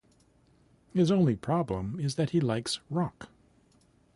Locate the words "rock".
2.89-3.29